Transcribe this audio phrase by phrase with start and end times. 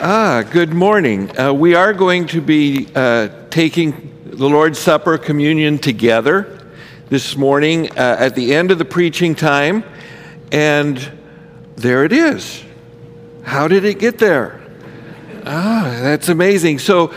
[0.00, 1.36] Ah, good morning.
[1.36, 6.70] Uh, we are going to be uh, taking the Lord's Supper communion together
[7.08, 9.82] this morning uh, at the end of the preaching time.
[10.52, 10.98] And
[11.74, 12.62] there it is.
[13.42, 14.60] How did it get there?
[15.44, 16.78] Ah, that's amazing.
[16.78, 17.12] So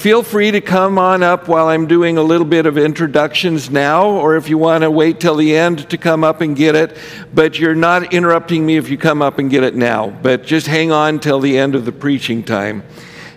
[0.00, 4.06] Feel free to come on up while I'm doing a little bit of introductions now,
[4.06, 6.96] or if you want to wait till the end to come up and get it.
[7.34, 10.08] But you're not interrupting me if you come up and get it now.
[10.08, 12.82] But just hang on till the end of the preaching time,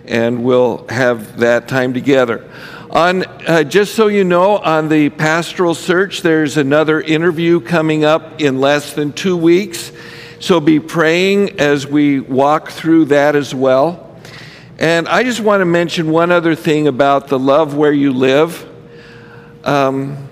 [0.06, 2.50] and we'll have that time together.
[2.88, 8.40] On, uh, just so you know, on the pastoral search, there's another interview coming up
[8.40, 9.92] in less than two weeks.
[10.40, 14.03] So be praying as we walk through that as well.
[14.78, 18.68] And I just want to mention one other thing about the love where you live.
[19.62, 20.28] Um,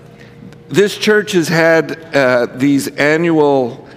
[0.67, 3.87] this church has had uh, these annual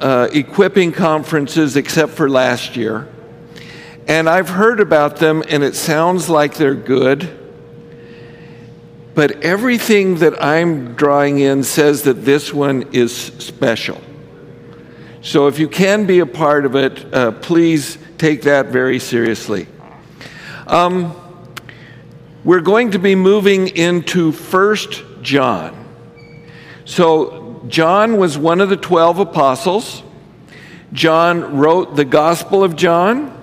[0.00, 3.08] uh, equipping conferences, except for last year.
[4.08, 7.28] And I've heard about them, and it sounds like they're good.
[9.14, 14.00] But everything that I'm drawing in says that this one is special.
[15.26, 19.66] So if you can be a part of it, uh, please take that very seriously.
[20.68, 21.16] Um,
[22.44, 25.84] we're going to be moving into First John.
[26.84, 30.04] So, John was one of the 12 apostles.
[30.92, 33.36] John wrote the Gospel of John,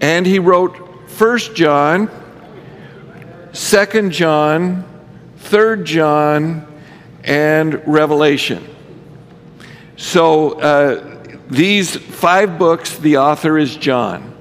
[0.00, 2.08] and he wrote First John,
[3.52, 4.84] Second John,
[5.38, 6.68] Third John,
[7.24, 8.71] and Revelation.
[10.02, 14.34] So, uh, these five books, the author is John.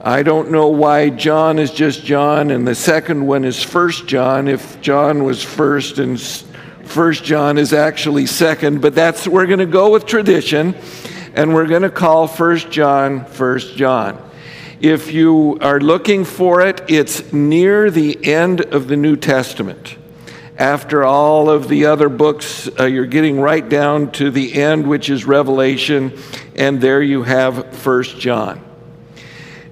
[0.00, 4.48] I don't know why John is just John and the second one is First John
[4.48, 6.18] if John was first and
[6.84, 10.74] First John is actually second, but that's we're going to go with tradition
[11.34, 14.18] and we're going to call First John First John.
[14.80, 19.98] If you are looking for it, it's near the end of the New Testament
[20.58, 25.08] after all of the other books, uh, you're getting right down to the end, which
[25.08, 26.18] is Revelation,
[26.56, 28.60] and there you have First John.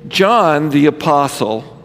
[0.06, 1.77] John the Apostle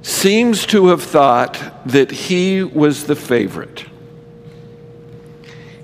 [0.00, 3.84] seems to have thought that he was the favorite.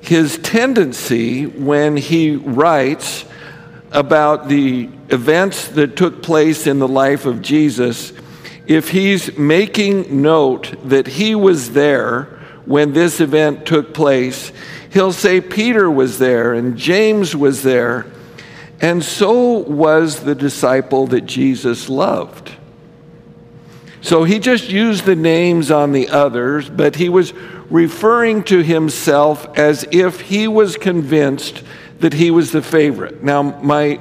[0.00, 3.26] His tendency when he writes
[3.92, 8.14] about the events that took place in the life of Jesus
[8.70, 14.53] if he's making note that he was there when this event took place,
[14.92, 18.06] he'll say Peter was there and James was there,
[18.81, 22.53] and so was the disciple that Jesus loved.
[24.03, 27.32] So he just used the names on the others, but he was
[27.70, 31.64] referring to himself as if he was convinced
[31.98, 33.20] that he was the favorite.
[33.20, 33.98] Now, my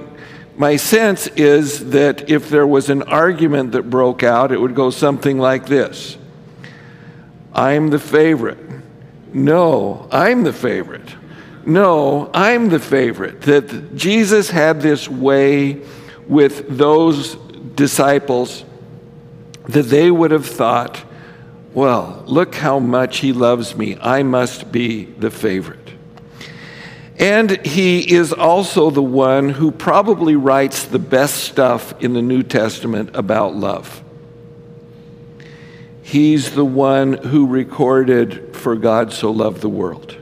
[0.60, 4.90] my sense is that if there was an argument that broke out, it would go
[4.90, 6.18] something like this
[7.54, 8.60] I'm the favorite.
[9.34, 11.16] No, I'm the favorite.
[11.66, 13.42] No, I'm the favorite.
[13.42, 15.82] That Jesus had this way
[16.28, 17.36] with those
[17.76, 18.66] disciples
[19.70, 21.02] that they would have thought,
[21.74, 23.98] well, look how much he loves me.
[24.02, 25.79] I must be the favorite.
[27.20, 32.44] And he is also the one who probably writes the best stuff in the New
[32.44, 34.02] Testament about love.
[36.02, 40.16] He's the one who recorded, For God so loved the world.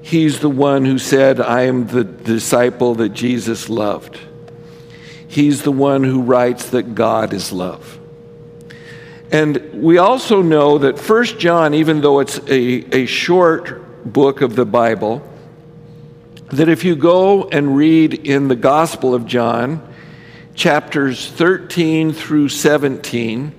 [0.00, 4.18] He's the one who said, I am the disciple that Jesus loved.
[5.26, 7.98] He's the one who writes that God is love.
[9.32, 14.56] And we also know that First John, even though it's a, a short book of
[14.56, 15.22] the Bible
[16.48, 19.82] that if you go and read in the Gospel of John,
[20.54, 23.52] chapters 13 through 17,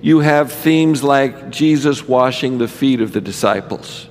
[0.00, 4.08] you have themes like Jesus washing the feet of the disciples.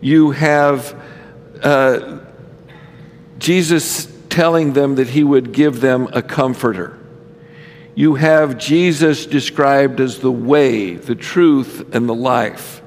[0.00, 1.00] You have
[1.62, 2.18] uh,
[3.38, 6.98] Jesus telling them that he would give them a comforter.
[7.94, 12.81] You have Jesus described as the way, the truth, and the life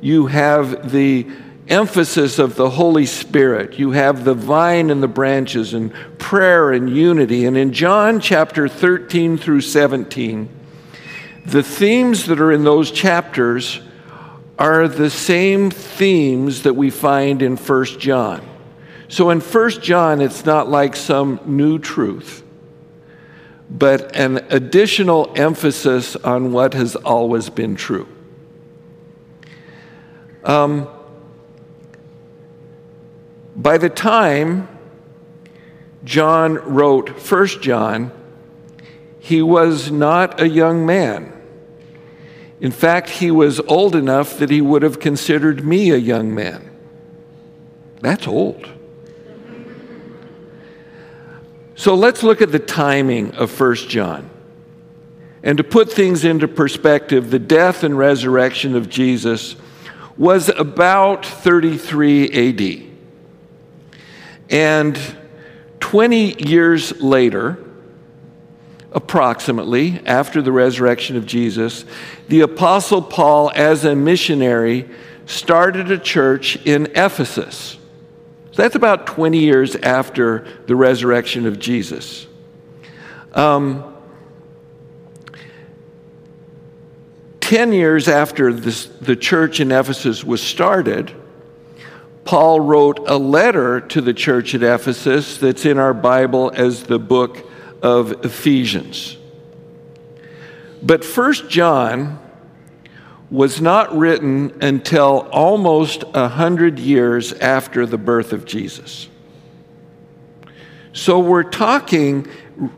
[0.00, 1.26] you have the
[1.68, 3.78] emphasis of the Holy Spirit.
[3.78, 7.44] You have the vine and the branches, and prayer and unity.
[7.44, 10.48] And in John chapter 13 through 17,
[11.44, 13.80] the themes that are in those chapters
[14.58, 18.46] are the same themes that we find in 1 John.
[19.08, 22.42] So in 1 John, it's not like some new truth,
[23.70, 28.08] but an additional emphasis on what has always been true.
[30.46, 30.88] Um,
[33.56, 34.68] by the time
[36.04, 38.12] John wrote First John,
[39.18, 41.32] he was not a young man.
[42.60, 46.70] In fact, he was old enough that he would have considered me a young man.
[48.00, 48.68] That's old.
[51.74, 54.30] So let's look at the timing of First John.
[55.42, 59.56] And to put things into perspective, the death and resurrection of Jesus
[60.16, 62.82] was about 33 AD.
[64.50, 64.98] And
[65.80, 67.58] 20 years later,
[68.92, 71.84] approximately, after the resurrection of Jesus,
[72.28, 74.88] the Apostle Paul, as a missionary,
[75.26, 77.76] started a church in Ephesus.
[78.52, 82.26] So that's about 20 years after the resurrection of Jesus.
[83.34, 83.95] Um,
[87.46, 91.14] 10 years after this, the church in Ephesus was started,
[92.24, 96.98] Paul wrote a letter to the church at Ephesus that's in our Bible as the
[96.98, 97.48] book
[97.84, 99.16] of Ephesians.
[100.82, 102.18] But First John
[103.30, 109.08] was not written until almost a hundred years after the birth of Jesus.
[110.92, 112.26] So we're talking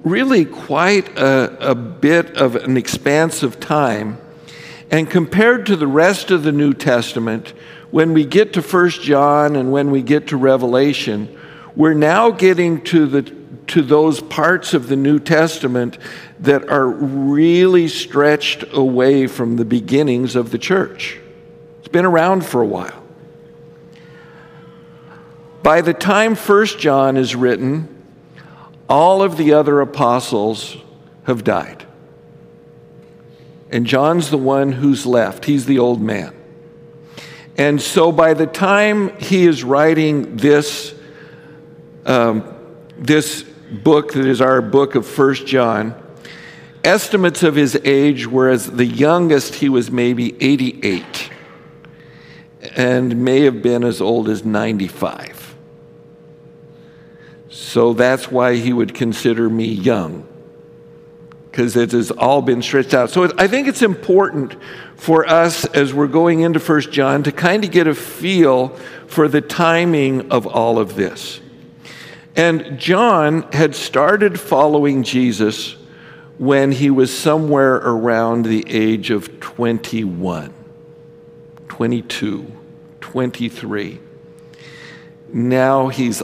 [0.04, 4.18] really quite a, a bit of an expanse of time
[4.90, 7.52] and compared to the rest of the New Testament,
[7.90, 11.38] when we get to 1 John and when we get to Revelation,
[11.74, 13.22] we're now getting to, the,
[13.68, 15.98] to those parts of the New Testament
[16.40, 21.18] that are really stretched away from the beginnings of the church.
[21.80, 23.02] It's been around for a while.
[25.62, 27.94] By the time 1 John is written,
[28.88, 30.76] all of the other apostles
[31.24, 31.87] have died.
[33.70, 35.44] And John's the one who's left.
[35.44, 36.34] He's the old man.
[37.56, 40.94] And so by the time he is writing this,
[42.06, 42.54] um,
[42.96, 45.94] this book that is our book of First John,
[46.84, 51.30] estimates of his age were as the youngest he was maybe 88
[52.76, 55.56] and may have been as old as 95.
[57.48, 60.26] So that's why he would consider me young
[61.58, 63.10] because it has all been stretched out.
[63.10, 64.54] So I think it's important
[64.94, 68.68] for us as we're going into First John to kind of get a feel
[69.08, 71.40] for the timing of all of this.
[72.36, 75.74] And John had started following Jesus
[76.38, 80.54] when he was somewhere around the age of 21,
[81.66, 82.52] 22,
[83.00, 84.00] 23.
[85.32, 86.22] Now he's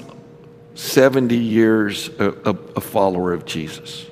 [0.76, 4.06] 70 years a, a, a follower of Jesus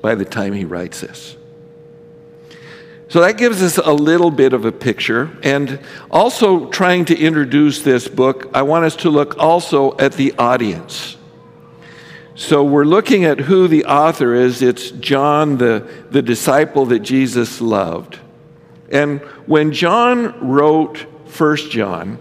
[0.00, 1.36] by the time he writes this.
[3.08, 5.36] So that gives us a little bit of a picture.
[5.42, 5.80] And
[6.12, 11.16] also, trying to introduce this book, I want us to look also at the audience.
[12.36, 14.62] So we're looking at who the author is.
[14.62, 18.18] It's John, the, the disciple that Jesus loved.
[18.90, 22.18] And when John wrote First John,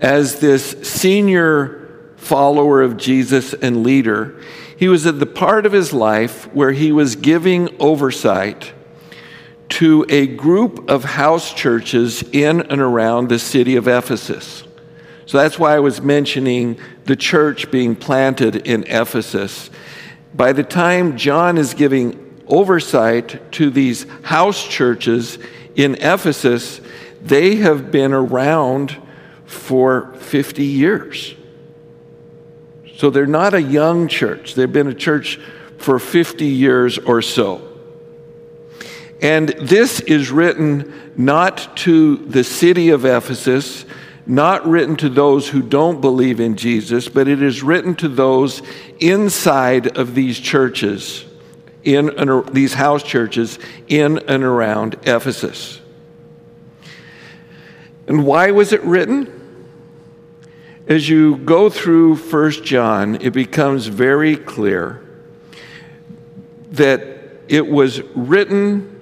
[0.00, 4.40] as this senior follower of Jesus and leader,
[4.82, 8.72] he was at the part of his life where he was giving oversight
[9.68, 14.64] to a group of house churches in and around the city of Ephesus.
[15.24, 19.70] So that's why I was mentioning the church being planted in Ephesus.
[20.34, 25.38] By the time John is giving oversight to these house churches
[25.76, 26.80] in Ephesus,
[27.22, 29.00] they have been around
[29.44, 31.36] for 50 years.
[33.02, 34.54] So they're not a young church.
[34.54, 35.40] They've been a church
[35.76, 37.76] for 50 years or so.
[39.20, 43.86] And this is written not to the city of Ephesus,
[44.24, 48.62] not written to those who don't believe in Jesus, but it is written to those
[49.00, 51.24] inside of these churches,
[51.82, 55.80] in and, these house churches in and around Ephesus.
[58.06, 59.41] And why was it written?
[60.86, 65.00] As you go through First John, it becomes very clear
[66.72, 67.00] that
[67.48, 69.00] it was written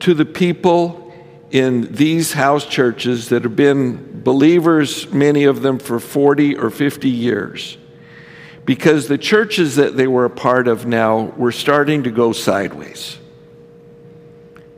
[0.00, 1.12] to the people
[1.50, 7.08] in these house churches that have been believers, many of them for 40 or 50
[7.08, 7.76] years,
[8.64, 13.18] because the churches that they were a part of now were starting to go sideways.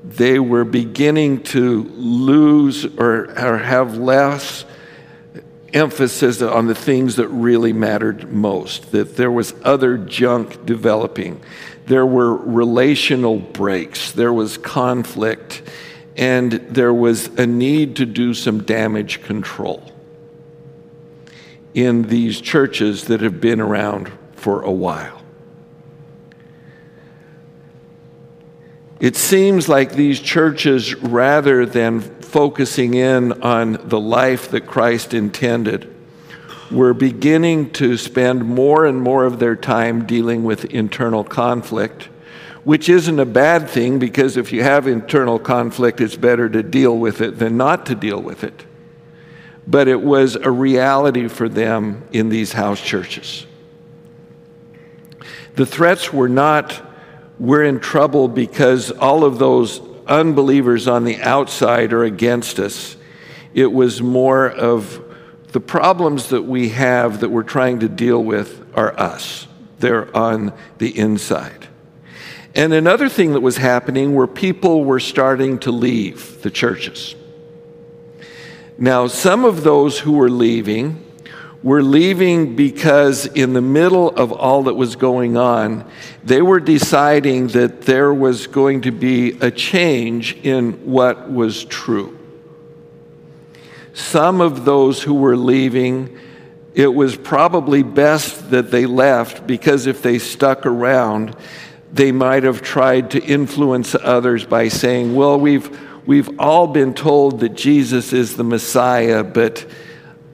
[0.02, 4.64] They were beginning to lose or, or have less
[5.74, 11.40] emphasis on the things that really mattered most, that there was other junk developing.
[11.86, 15.62] There were relational breaks, there was conflict,
[16.16, 19.92] and there was a need to do some damage control
[21.74, 25.22] in these churches that have been around for a while.
[29.00, 35.94] It seems like these churches, rather than focusing in on the life that Christ intended,
[36.70, 42.10] were beginning to spend more and more of their time dealing with internal conflict,
[42.64, 46.98] which isn't a bad thing because if you have internal conflict, it's better to deal
[46.98, 48.66] with it than not to deal with it.
[49.66, 53.46] But it was a reality for them in these house churches.
[55.54, 56.82] The threats were not
[57.38, 62.96] we're in trouble because all of those unbelievers on the outside are against us.
[63.54, 65.04] It was more of
[65.52, 69.46] the problems that we have that we're trying to deal with are us.
[69.78, 71.68] They're on the inside.
[72.54, 77.14] And another thing that was happening were people were starting to leave the churches.
[78.76, 81.04] Now, some of those who were leaving
[81.62, 85.84] were leaving because, in the middle of all that was going on,
[86.22, 92.16] they were deciding that there was going to be a change in what was true.
[93.92, 96.16] Some of those who were leaving,
[96.74, 101.34] it was probably best that they left because if they stuck around,
[101.92, 107.40] they might have tried to influence others by saying, Well, we've, we've all been told
[107.40, 109.66] that Jesus is the Messiah, but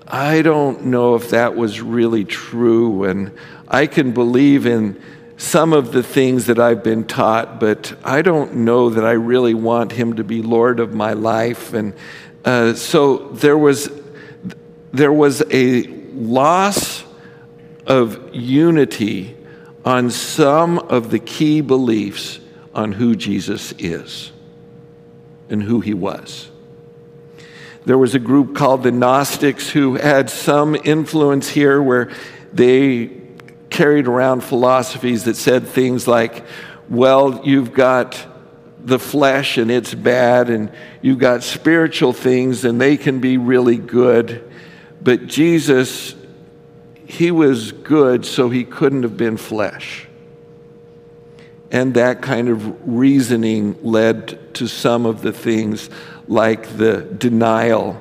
[0.07, 3.05] I don't know if that was really true.
[3.05, 3.33] And
[3.69, 5.01] I can believe in
[5.37, 9.55] some of the things that I've been taught, but I don't know that I really
[9.55, 11.73] want him to be Lord of my life.
[11.73, 11.95] And
[12.45, 13.91] uh, so there was,
[14.93, 17.05] there was a loss
[17.87, 19.37] of unity
[19.85, 22.41] on some of the key beliefs
[22.75, 24.33] on who Jesus is
[25.49, 26.51] and who he was.
[27.85, 32.11] There was a group called the Gnostics who had some influence here where
[32.53, 33.11] they
[33.69, 36.45] carried around philosophies that said things like,
[36.89, 38.27] well, you've got
[38.83, 40.71] the flesh and it's bad, and
[41.03, 44.51] you've got spiritual things and they can be really good.
[45.03, 46.15] But Jesus,
[47.07, 50.07] he was good, so he couldn't have been flesh.
[51.75, 55.91] And that kind of reasoning led to some of the things
[56.29, 58.01] like the denial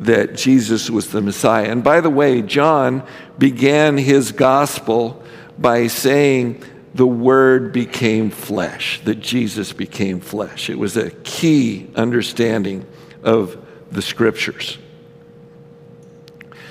[0.00, 1.70] that Jesus was the Messiah.
[1.70, 3.06] And by the way, John
[3.38, 5.24] began his gospel
[5.58, 6.62] by saying
[6.94, 10.68] the Word became flesh, that Jesus became flesh.
[10.68, 12.86] It was a key understanding
[13.22, 14.76] of the Scriptures.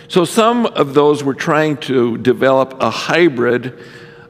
[0.10, 3.80] So some of those were trying to develop a hybrid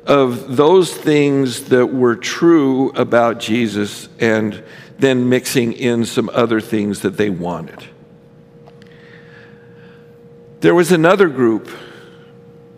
[0.10, 4.64] of those things that were true about Jesus and
[4.98, 7.84] then mixing in some other things that they wanted.
[10.62, 11.70] There was another group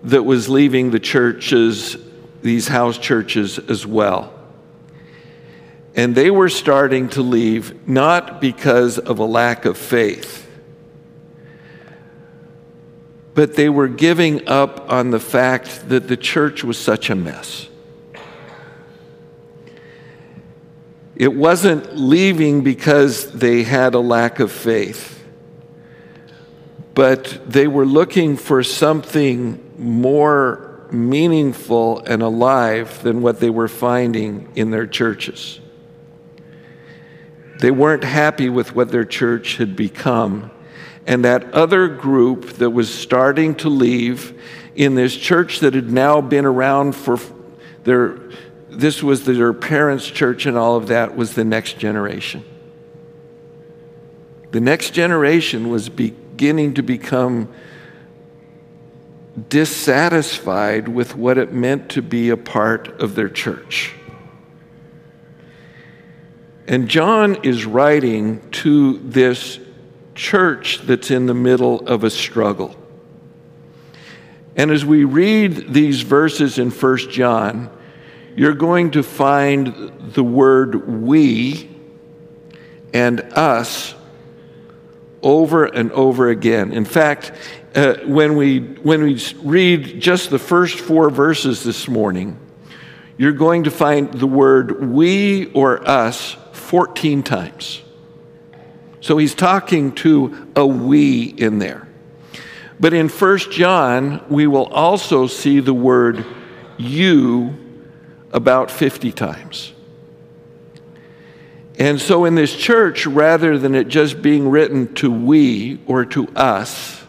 [0.04, 1.96] that was leaving the churches,
[2.42, 4.34] these house churches as well.
[5.96, 10.51] And they were starting to leave not because of a lack of faith,
[13.34, 17.68] but they were giving up on the fact that the church was such a mess.
[21.16, 25.24] It wasn't leaving because they had a lack of faith,
[26.94, 34.52] but they were looking for something more meaningful and alive than what they were finding
[34.56, 35.60] in their churches.
[37.60, 40.50] They weren't happy with what their church had become.
[41.12, 44.42] And that other group that was starting to leave
[44.76, 47.20] in this church that had now been around for
[47.84, 48.18] their
[48.70, 52.46] this was their parents' church and all of that was the next generation.
[54.52, 57.50] The next generation was beginning to become
[59.50, 63.94] dissatisfied with what it meant to be a part of their church.
[66.70, 69.60] And John is writing to this
[70.16, 72.76] church that's in the middle of a struggle.
[74.56, 77.70] And as we read these verses in 1 John,
[78.36, 81.70] you're going to find the word we
[82.94, 83.96] and us
[85.22, 86.74] over and over again.
[86.74, 87.32] In fact,
[87.76, 92.38] uh, when, we, when we read just the first four verses this morning,
[93.18, 97.82] you're going to find the word we or us 14 times.
[99.02, 101.88] So he's talking to a we in there.
[102.80, 106.26] But in 1 John, we will also see the word
[106.78, 107.58] you
[108.32, 109.74] about 50 times.
[111.78, 116.28] And so in this church, rather than it just being written to we or to
[116.30, 117.04] us,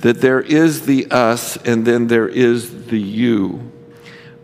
[0.00, 3.72] that there is the us and then there is the you.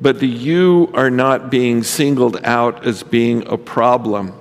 [0.00, 4.39] But the you are not being singled out as being a problem.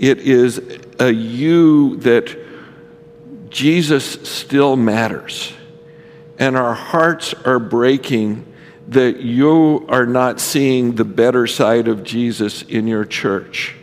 [0.00, 0.60] It is
[0.98, 2.34] a you that
[3.50, 5.52] Jesus still matters.
[6.38, 8.46] And our hearts are breaking
[8.88, 13.76] that you are not seeing the better side of Jesus in your church.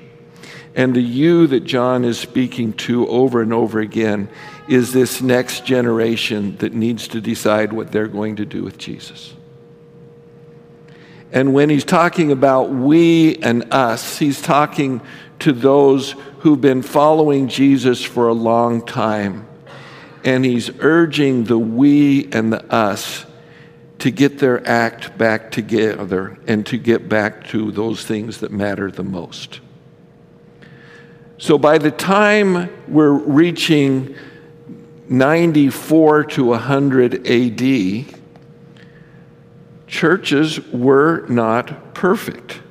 [0.74, 4.28] And the you that John is speaking to over and over again
[4.68, 9.36] is this next generation that needs to decide what they're going to do with Jesus.
[11.32, 15.02] And when he's talking about we and us, he's talking
[15.40, 19.48] to those who've been following Jesus for a long time.
[20.24, 23.26] And he's urging the we and the us
[24.00, 28.92] to get their act back together and to get back to those things that matter
[28.92, 29.60] the most.
[31.40, 34.16] So by the time we're reaching
[35.10, 38.16] 94 to 100 AD,
[39.88, 42.62] churches were not perfect.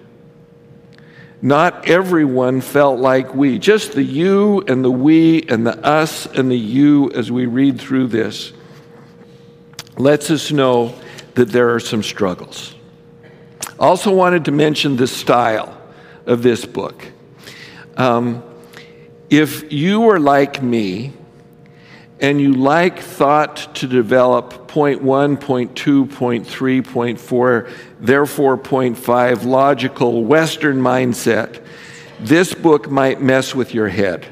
[1.47, 3.61] Not everyone felt like we.
[3.61, 7.81] Just the you and the we and the us and the you as we read
[7.81, 8.53] through this
[9.97, 10.93] lets us know
[11.35, 12.75] that there are some struggles.
[13.79, 15.81] Also, wanted to mention the style
[16.27, 17.13] of this book.
[17.97, 18.43] Um,
[19.31, 21.13] if you were like me
[22.21, 27.69] and you like thought to develop point one, point two, point three, point four,
[28.01, 31.63] therefore point five, logical Western mindset,
[32.21, 34.27] this book might mess with your head.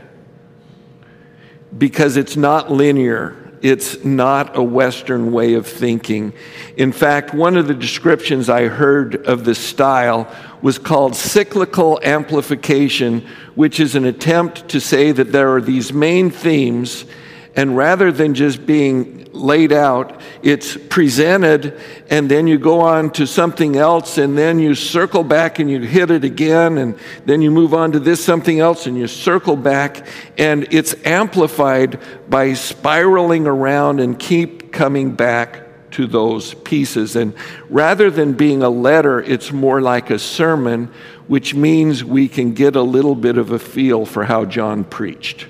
[1.76, 3.36] Because it's not linear.
[3.60, 6.34] It's not a Western way of thinking.
[6.76, 13.26] In fact, one of the descriptions I heard of the style was called cyclical amplification,
[13.54, 17.06] which is an attempt to say that there are these main themes,
[17.56, 21.80] and rather than just being laid out, it's presented,
[22.10, 25.80] and then you go on to something else, and then you circle back and you
[25.80, 29.56] hit it again, and then you move on to this something else, and you circle
[29.56, 30.06] back,
[30.38, 35.60] and it's amplified by spiraling around and keep coming back
[35.92, 37.14] to those pieces.
[37.14, 37.34] And
[37.68, 40.90] rather than being a letter, it's more like a sermon,
[41.28, 45.46] which means we can get a little bit of a feel for how John preached.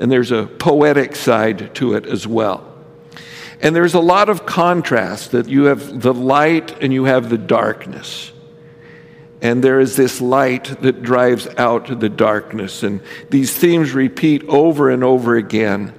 [0.00, 2.66] And there's a poetic side to it as well.
[3.60, 7.36] And there's a lot of contrast that you have the light and you have the
[7.36, 8.32] darkness.
[9.42, 12.82] And there is this light that drives out the darkness.
[12.82, 15.92] And these themes repeat over and over again.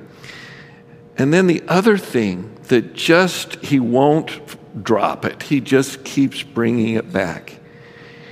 [1.16, 6.96] And then the other thing that just, he won't drop it, he just keeps bringing
[6.96, 7.60] it back.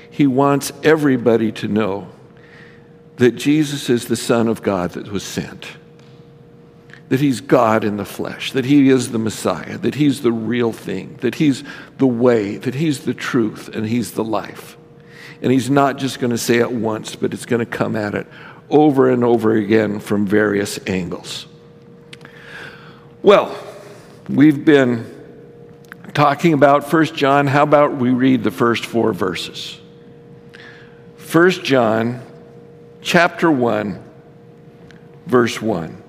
[0.10, 2.10] He wants everybody to know
[3.20, 5.78] that Jesus is the Son of God that was sent
[7.10, 10.72] that he's God in the flesh, that he is the Messiah, that he's the real
[10.72, 11.64] thing, that he's
[11.98, 14.78] the way, that he's the truth, and he's the life.
[15.42, 18.14] And he's not just going to say it once, but it's going to come at
[18.14, 18.28] it
[18.70, 21.48] over and over again from various angles.
[23.24, 23.58] Well,
[24.30, 25.06] we've been
[26.14, 27.48] talking about 1 John.
[27.48, 29.80] How about we read the first four verses?
[31.32, 32.22] 1 John
[33.02, 34.04] chapter 1,
[35.26, 36.04] verse 1.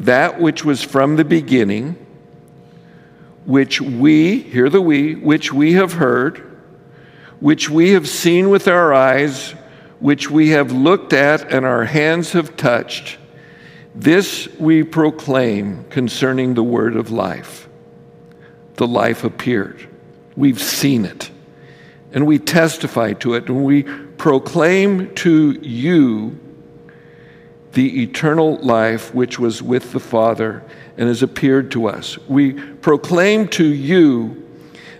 [0.00, 1.94] that which was from the beginning,
[3.44, 6.38] which we, hear the we, which we have heard,
[7.38, 9.52] which we have seen with our eyes,
[10.00, 13.18] which we have looked at and our hands have touched,
[13.94, 17.68] this we proclaim concerning the word of life.
[18.76, 19.86] The life appeared.
[20.34, 21.30] We've seen it.
[22.12, 23.48] And we testify to it.
[23.48, 26.38] And we proclaim to you
[27.72, 30.64] the eternal life which was with the Father
[30.96, 32.18] and has appeared to us.
[32.28, 34.48] We proclaim to you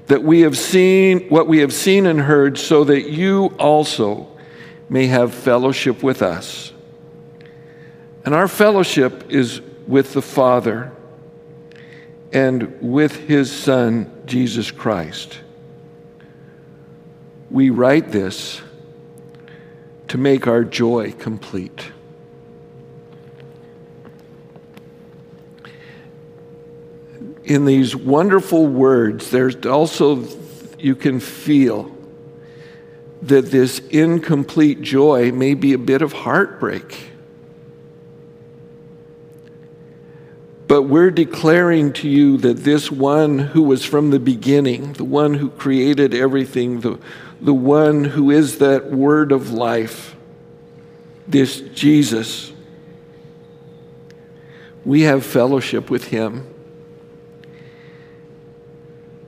[0.07, 4.27] that we have seen what we have seen and heard, so that you also
[4.89, 6.73] may have fellowship with us.
[8.25, 10.93] And our fellowship is with the Father
[12.33, 15.41] and with his Son, Jesus Christ.
[17.51, 18.61] We write this
[20.09, 21.91] to make our joy complete.
[27.51, 30.25] in these wonderful words, there's also,
[30.79, 31.91] you can feel
[33.23, 37.09] that this incomplete joy may be a bit of heartbreak.
[40.69, 45.35] But we're declaring to you that this one who was from the beginning, the one
[45.35, 47.01] who created everything, the,
[47.41, 50.17] the one who is that word of life,
[51.27, 52.53] this Jesus,
[54.85, 56.47] We have fellowship with Him.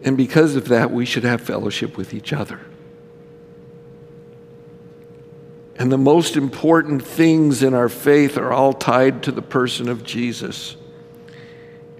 [0.03, 2.61] And because of that, we should have fellowship with each other.
[5.77, 10.05] And the most important things in our faith are all tied to the person of
[10.05, 10.77] Jesus.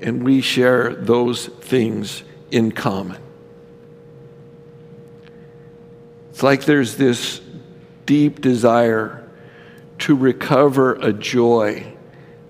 [0.01, 3.21] And we share those things in common.
[6.43, 7.41] It's like there's this
[8.05, 9.31] deep desire
[10.01, 11.95] to recover a joy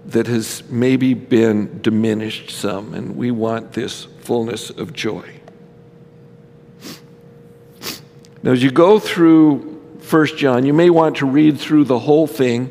[0.06, 5.28] that has maybe been diminished some, and we want this fullness of joy.
[8.42, 9.58] Now, as you go through
[10.08, 12.70] 1 John, you may want to read through the whole thing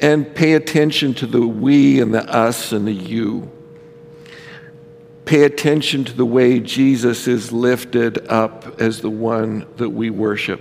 [0.00, 3.48] and pay attention to the we and the us and the you.
[5.30, 10.60] Pay attention to the way Jesus is lifted up as the one that we worship.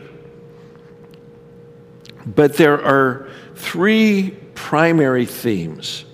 [2.24, 6.06] But there are three primary themes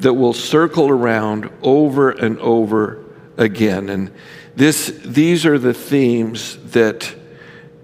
[0.00, 3.04] that will circle around over and over
[3.36, 3.88] again.
[3.88, 4.10] And
[4.56, 7.14] this, these are the themes that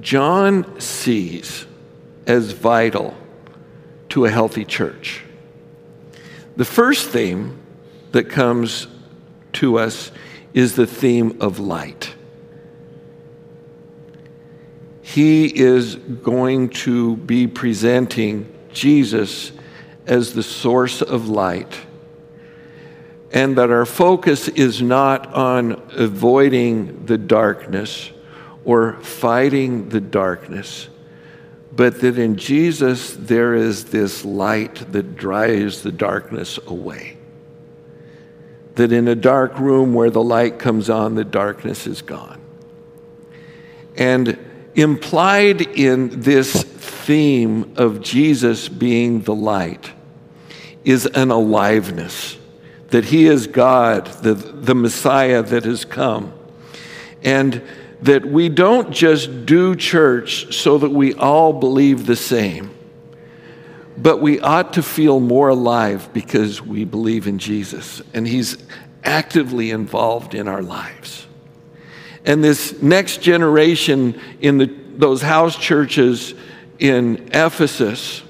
[0.00, 1.64] John sees
[2.26, 3.16] as vital
[4.08, 5.22] to a healthy church.
[6.56, 7.60] The first theme
[8.10, 8.88] that comes
[9.56, 10.10] to us
[10.54, 12.14] is the theme of light.
[15.02, 19.52] He is going to be presenting Jesus
[20.06, 21.80] as the source of light,
[23.32, 28.10] and that our focus is not on avoiding the darkness
[28.64, 30.88] or fighting the darkness,
[31.72, 37.15] but that in Jesus there is this light that drives the darkness away.
[38.76, 42.40] That in a dark room where the light comes on, the darkness is gone.
[43.96, 44.38] And
[44.74, 49.90] implied in this theme of Jesus being the light
[50.84, 52.38] is an aliveness
[52.88, 56.32] that he is God, the, the Messiah that has come.
[57.22, 57.62] And
[58.02, 62.75] that we don't just do church so that we all believe the same,
[63.98, 68.56] but we ought to feel more alive because we believe in Jesus and He's
[69.04, 71.26] actively involved in our lives.
[72.24, 76.34] And this next generation in the, those house churches
[76.78, 78.22] in Ephesus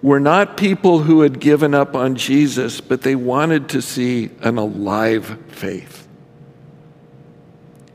[0.00, 4.56] were not people who had given up on Jesus, but they wanted to see an
[4.56, 6.06] alive faith.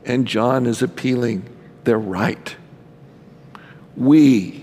[0.04, 1.48] And John is appealing,
[1.84, 2.54] they're right.
[3.96, 4.61] We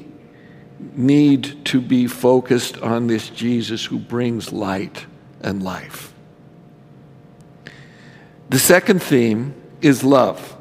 [0.80, 5.06] need to be focused on this Jesus who brings light
[5.42, 6.14] and life.
[8.50, 10.56] The second theme is love.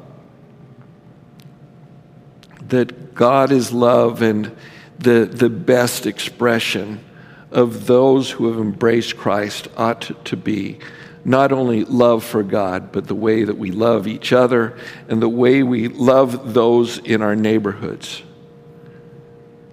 [2.69, 4.55] That God is love and
[4.99, 7.05] the, the best expression
[7.51, 10.79] of those who have embraced Christ ought to be
[11.25, 14.79] not only love for God, but the way that we love each other
[15.09, 18.23] and the way we love those in our neighborhoods.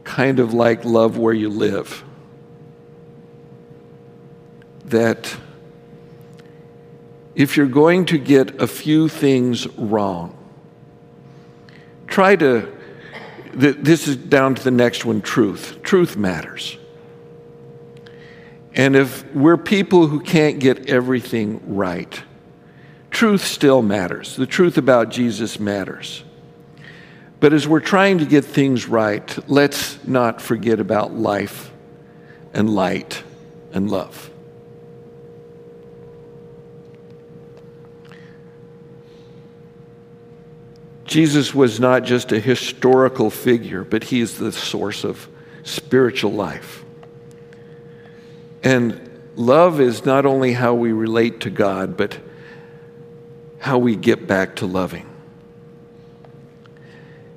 [0.05, 2.03] Kind of like love where you live.
[4.85, 5.35] That
[7.35, 10.37] if you're going to get a few things wrong,
[12.07, 12.73] try to,
[13.53, 15.79] this is down to the next one truth.
[15.83, 16.77] Truth matters.
[18.73, 22.21] And if we're people who can't get everything right,
[23.09, 24.35] truth still matters.
[24.35, 26.23] The truth about Jesus matters.
[27.39, 31.71] But as we're trying to get things right, let's not forget about life
[32.53, 33.23] and light
[33.73, 34.31] and love.
[41.03, 45.29] Jesus was not just a historical figure, but he is the source of
[45.63, 46.83] spiritual life.
[48.63, 52.17] And love is not only how we relate to God, but
[53.59, 55.09] how we get back to loving.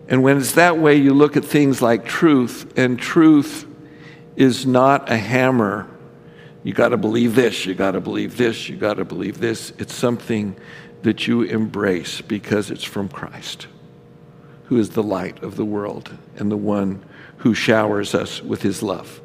[0.08, 3.66] And when it's that way, you look at things like truth, and truth
[4.36, 5.86] is not a hammer.
[6.62, 9.72] You got to believe this, you got to believe this, you got to believe this.
[9.78, 10.56] It's something
[11.02, 13.66] that you embrace because it's from Christ,
[14.64, 17.04] who is the light of the world and the one
[17.38, 19.20] who showers us with his love.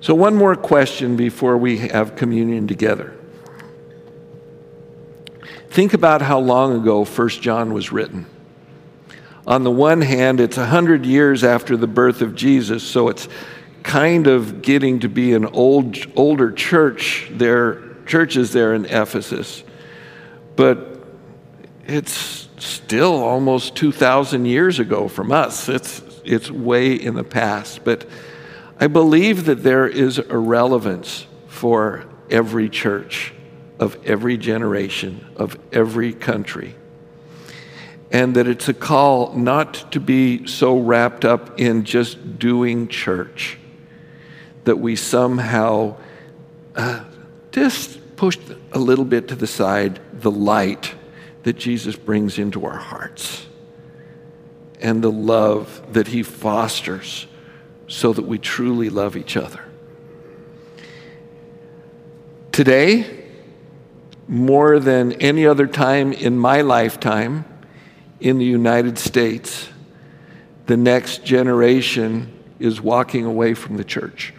[0.00, 3.16] So, one more question before we have communion together.
[5.70, 8.26] Think about how long ago 1 John was written.
[9.46, 13.28] On the one hand, it's 100 years after the birth of Jesus, so it's
[13.82, 19.62] kind of getting to be an old, older church there, churches there in Ephesus.
[20.56, 21.04] But
[21.86, 25.68] it's still almost 2,000 years ago from us.
[25.68, 27.84] It's, it's way in the past.
[27.84, 28.08] But
[28.80, 33.34] I believe that there is a relevance for every church
[33.78, 36.74] of every generation, of every country.
[38.14, 43.58] And that it's a call not to be so wrapped up in just doing church
[44.64, 45.96] that we somehow
[46.76, 47.04] uh,
[47.50, 48.38] just push
[48.72, 50.94] a little bit to the side the light
[51.42, 53.46] that Jesus brings into our hearts
[54.80, 57.26] and the love that he fosters
[57.86, 59.64] so that we truly love each other.
[62.52, 63.24] Today,
[64.28, 67.44] more than any other time in my lifetime
[68.20, 69.68] in the United States,
[70.66, 74.32] the next generation is walking away from the church.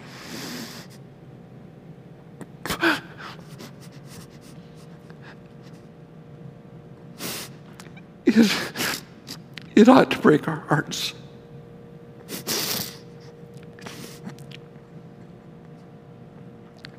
[8.25, 8.51] It,
[9.75, 11.13] it ought to break our hearts.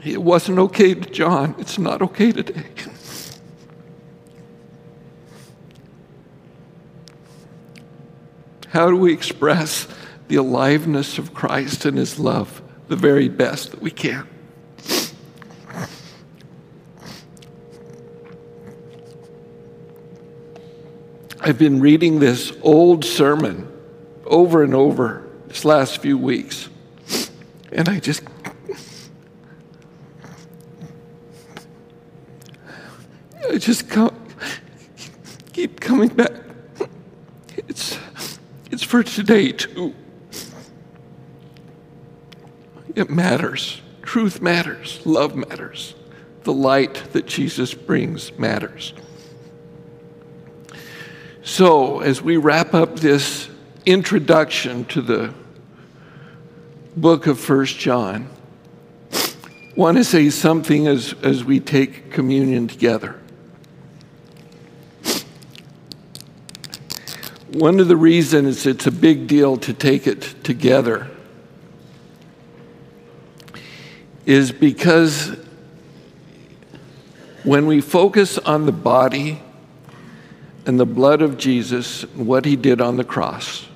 [0.04, 1.56] It wasn't okay to John.
[1.58, 2.75] It's not okay today.
[8.76, 9.88] How do we express
[10.28, 14.28] the aliveness of Christ and his love the very best that we can?
[21.40, 23.66] I've been reading this old sermon
[24.26, 26.68] over and over this last few weeks,
[27.72, 28.24] and I just
[33.48, 34.14] I just come,
[35.54, 36.45] keep coming back.
[38.96, 39.94] For today, too.
[42.94, 43.82] It matters.
[44.00, 45.04] Truth matters.
[45.04, 45.94] Love matters.
[46.44, 48.94] The light that Jesus brings matters.
[51.42, 53.50] So, as we wrap up this
[53.84, 55.34] introduction to the
[56.96, 58.30] book of First John,
[59.74, 63.20] want to say something as, as we take communion together.
[67.56, 71.10] One of the reasons it's a big deal to take it together
[74.26, 75.34] is because
[77.44, 79.40] when we focus on the body
[80.66, 83.66] and the blood of Jesus and what he did on the cross.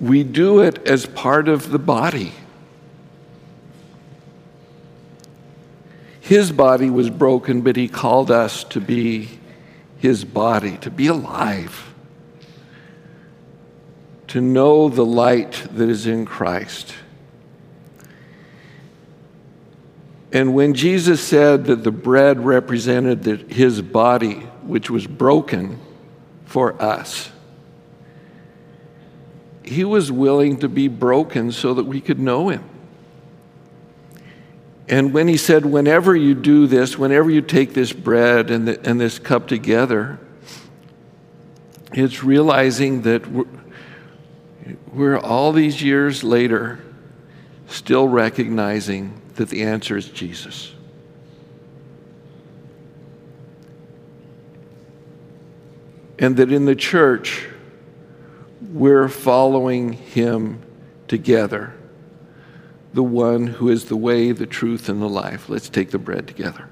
[0.00, 2.32] We do it as part of the body.
[6.26, 9.28] His body was broken, but he called us to be
[9.98, 11.94] his body, to be alive,
[14.26, 16.94] to know the light that is in Christ.
[20.32, 25.78] And when Jesus said that the bread represented the, his body, which was broken
[26.44, 27.30] for us,
[29.62, 32.64] he was willing to be broken so that we could know him.
[34.88, 38.88] And when he said, Whenever you do this, whenever you take this bread and, the,
[38.88, 40.18] and this cup together,
[41.92, 43.46] it's realizing that we're,
[44.92, 46.80] we're all these years later
[47.68, 50.72] still recognizing that the answer is Jesus.
[56.18, 57.46] And that in the church,
[58.72, 60.62] we're following him
[61.08, 61.74] together,
[62.96, 65.50] the one who is the way, the truth, and the life.
[65.50, 66.66] Let's take the bread together.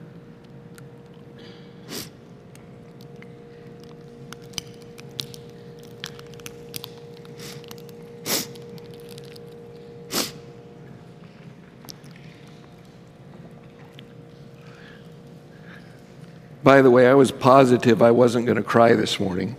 [16.62, 19.56] By the way, I was positive I wasn't going to cry this morning.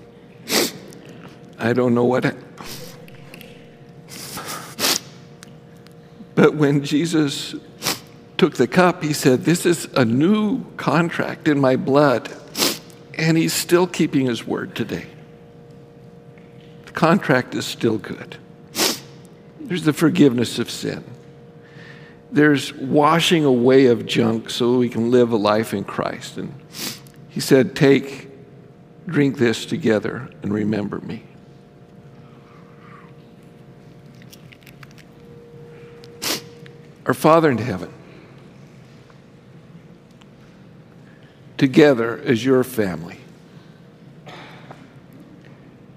[1.60, 2.36] I don't know what.
[6.36, 7.56] But when Jesus
[8.38, 12.30] took the cup, he said, This is a new contract in my blood.
[13.18, 15.06] And he's still keeping his word today.
[16.86, 18.38] The contract is still good.
[19.62, 21.04] There's the forgiveness of sin.
[22.32, 26.38] There's washing away of junk so we can live a life in Christ.
[26.38, 26.54] And
[27.30, 28.28] he said, Take,
[29.08, 31.24] drink this together, and remember me.
[37.06, 37.92] Our Father in heaven,
[41.58, 43.20] together as your family,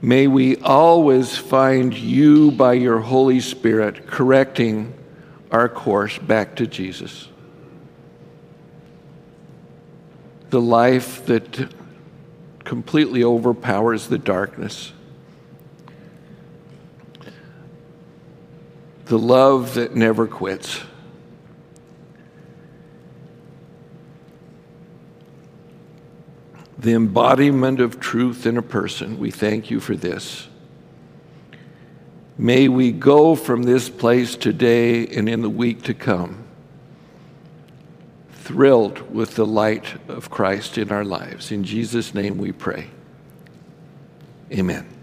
[0.03, 4.93] may we always find you by your Holy Spirit correcting
[5.51, 7.29] our course back to Jesus.
[10.51, 11.71] the life that
[12.65, 14.93] completely overpowers the darkness.
[19.09, 20.83] the love that never quits.
[26.89, 29.19] The embodiment of truth in a person.
[29.19, 30.49] We thank you for this.
[32.39, 36.47] May we go from this place today and in the week to come
[38.33, 41.53] thrilled with the light of Christ in our lives.
[41.53, 42.89] In Jesus' name we pray.
[44.51, 44.98] Amen.